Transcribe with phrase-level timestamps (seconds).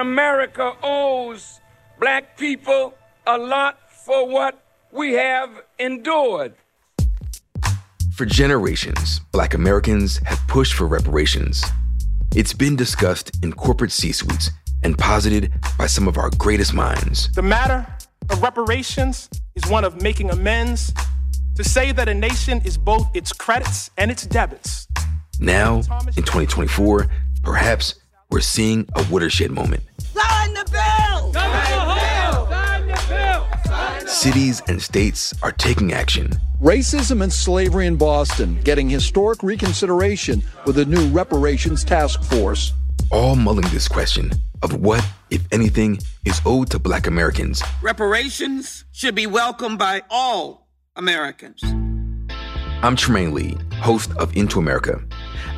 [0.00, 1.60] America owes
[2.00, 2.94] black people
[3.26, 6.54] a lot for what we have endured.
[8.14, 11.62] For generations, black Americans have pushed for reparations.
[12.34, 14.50] It's been discussed in corporate C suites
[14.82, 17.30] and posited by some of our greatest minds.
[17.32, 17.86] The matter
[18.30, 20.94] of reparations is one of making amends
[21.56, 24.88] to say that a nation is both its credits and its debits.
[25.38, 25.76] Now,
[26.16, 27.06] in 2024,
[27.42, 27.96] perhaps
[28.30, 29.82] we're seeing a watershed moment.
[29.98, 31.32] Sign the bill!
[31.32, 32.46] Sign the bill!
[32.46, 34.06] Sign the bill!
[34.06, 36.30] Cities and states are taking action.
[36.60, 42.72] Racism and slavery in Boston getting historic reconsideration with a new reparations task force.
[43.10, 44.30] All mulling this question
[44.62, 47.62] of what, if anything, is owed to black Americans.
[47.82, 51.62] Reparations should be welcomed by all Americans.
[52.82, 55.02] I'm Trymaine Lee, host of Into America.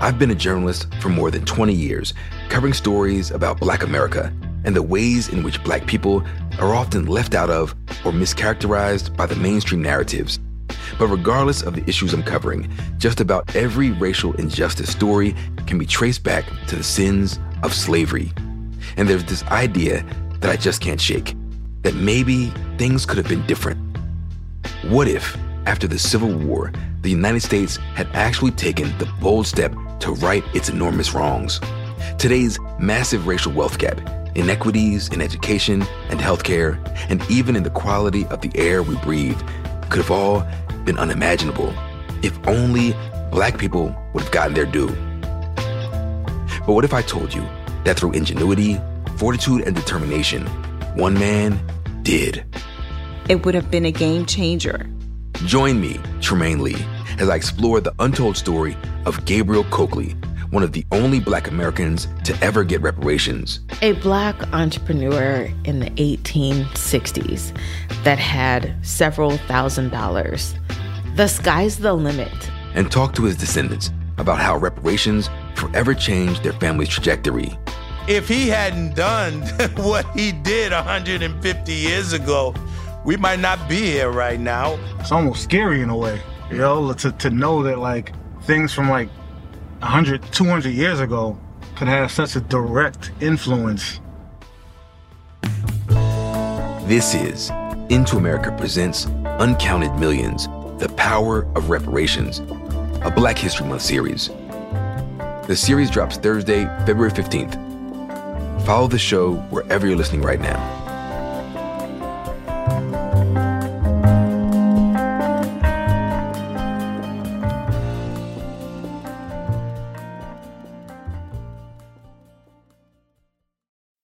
[0.00, 2.14] I've been a journalist for more than 20 years,
[2.48, 4.32] covering stories about black America
[4.64, 6.24] and the ways in which black people
[6.58, 7.72] are often left out of
[8.04, 10.38] or mischaracterized by the mainstream narratives.
[10.98, 15.34] But regardless of the issues I'm covering, just about every racial injustice story
[15.66, 18.32] can be traced back to the sins of slavery.
[18.96, 20.04] And there's this idea
[20.40, 21.34] that I just can't shake
[21.82, 22.46] that maybe
[22.78, 23.78] things could have been different.
[24.84, 29.74] What if, after the Civil War, the United States had actually taken the bold step
[30.00, 31.60] to right its enormous wrongs?
[32.18, 34.00] Today's massive racial wealth gap,
[34.34, 39.40] inequities in education and healthcare, and even in the quality of the air we breathe
[39.88, 40.46] could have all
[40.84, 41.72] been unimaginable
[42.22, 42.94] if only
[43.30, 44.88] black people would have gotten their due.
[46.66, 47.42] But what if I told you
[47.84, 48.80] that through ingenuity,
[49.16, 50.46] fortitude, and determination,
[50.94, 51.60] one man
[52.02, 52.44] did?
[53.28, 54.86] It would have been a game changer.
[55.44, 56.86] Join me, Trymaine Lee,
[57.18, 58.76] as I explore the untold story
[59.06, 60.12] of Gabriel Coakley,
[60.50, 63.58] one of the only black Americans to ever get reparations.
[63.82, 67.56] A black entrepreneur in the 1860s
[68.04, 70.54] that had several thousand dollars.
[71.16, 72.32] The sky's the limit.
[72.74, 77.58] And talk to his descendants about how reparations forever changed their family's trajectory.
[78.06, 79.40] If he hadn't done
[79.76, 82.54] what he did 150 years ago,
[83.04, 84.78] we might not be here right now.
[85.00, 86.20] It's almost scary in a way,
[86.50, 89.08] you know, to, to know that like things from like
[89.80, 91.38] 100, 200 years ago
[91.74, 94.00] could have such a direct influence.
[96.86, 97.50] This is
[97.88, 99.06] Into America Presents
[99.38, 100.46] Uncounted Millions
[100.78, 102.40] The Power of Reparations,
[103.02, 104.28] a Black History Month series.
[105.48, 108.64] The series drops Thursday, February 15th.
[108.64, 110.81] Follow the show wherever you're listening right now.